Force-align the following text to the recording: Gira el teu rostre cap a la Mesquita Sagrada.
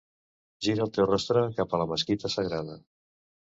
Gira 0.67 0.83
el 0.87 0.91
teu 0.95 1.09
rostre 1.09 1.45
cap 1.61 1.77
a 1.79 1.83
la 1.83 1.89
Mesquita 1.93 2.35
Sagrada. 2.39 2.81